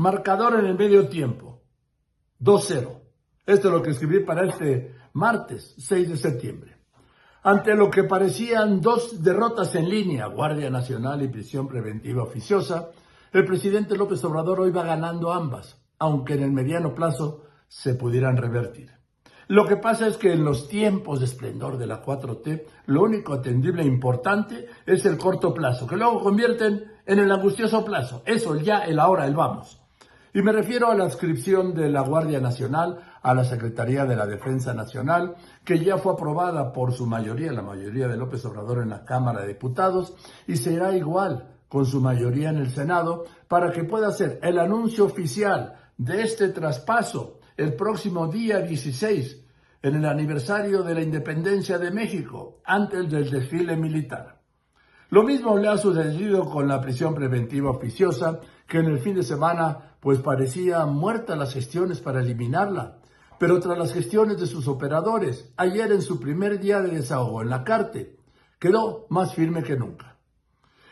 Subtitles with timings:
[0.00, 1.60] Marcador en el medio tiempo.
[2.40, 3.02] 2-0.
[3.44, 6.76] Esto es lo que escribí para este martes 6 de septiembre.
[7.42, 12.88] Ante lo que parecían dos derrotas en línea, Guardia Nacional y prisión preventiva oficiosa,
[13.30, 18.38] el presidente López Obrador hoy va ganando ambas, aunque en el mediano plazo se pudieran
[18.38, 18.90] revertir.
[19.48, 23.34] Lo que pasa es que en los tiempos de esplendor de la 4T, lo único
[23.34, 28.22] atendible e importante es el corto plazo, que luego convierten en el angustioso plazo.
[28.24, 29.80] Eso, el ya, el ahora, el vamos.
[30.32, 34.26] Y me refiero a la adscripción de la Guardia Nacional a la Secretaría de la
[34.26, 35.34] Defensa Nacional,
[35.64, 39.40] que ya fue aprobada por su mayoría, la mayoría de López Obrador en la Cámara
[39.42, 40.14] de Diputados,
[40.46, 45.04] y será igual con su mayoría en el Senado, para que pueda ser el anuncio
[45.04, 49.44] oficial de este traspaso el próximo día 16,
[49.82, 54.39] en el aniversario de la independencia de México, antes del desfile militar.
[55.10, 59.24] Lo mismo le ha sucedido con la prisión preventiva oficiosa, que en el fin de
[59.24, 62.98] semana pues parecía muerta las gestiones para eliminarla.
[63.36, 67.50] Pero tras las gestiones de sus operadores, ayer en su primer día de desahogo en
[67.50, 68.18] la Carte,
[68.60, 70.16] quedó más firme que nunca.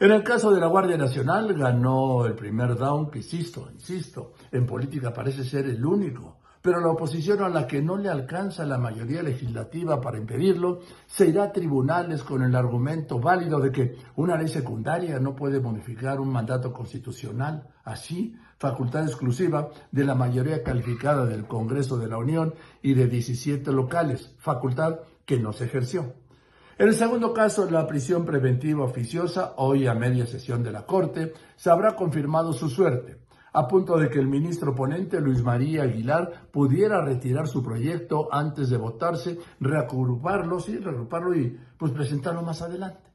[0.00, 4.66] En el caso de la Guardia Nacional, ganó el primer down, que insisto, insisto, en
[4.66, 8.78] política parece ser el único pero la oposición a la que no le alcanza la
[8.78, 14.36] mayoría legislativa para impedirlo se irá a tribunales con el argumento válido de que una
[14.36, 21.24] ley secundaria no puede modificar un mandato constitucional, así facultad exclusiva de la mayoría calificada
[21.24, 26.12] del Congreso de la Unión y de 17 locales, facultad que no se ejerció.
[26.76, 31.32] En el segundo caso, la prisión preventiva oficiosa, hoy a media sesión de la Corte,
[31.56, 33.18] se habrá confirmado su suerte
[33.52, 38.70] a punto de que el ministro ponente Luis María Aguilar pudiera retirar su proyecto antes
[38.70, 43.10] de votarse, reagruparlo, sí, reagruparlo y pues presentarlo más adelante.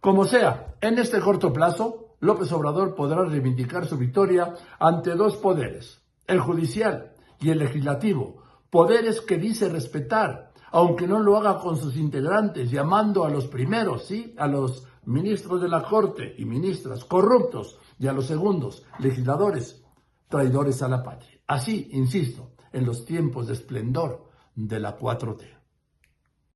[0.00, 6.02] Como sea, en este corto plazo, López Obrador podrá reivindicar su victoria ante dos poderes,
[6.26, 11.96] el judicial y el legislativo, poderes que dice respetar, aunque no lo haga con sus
[11.96, 17.78] integrantes, llamando a los primeros, sí, a los ministros de la Corte y ministras corruptos
[17.98, 19.84] y a los segundos, legisladores
[20.28, 21.40] traidores a la patria.
[21.46, 25.61] Así, insisto, en los tiempos de esplendor de la 4T.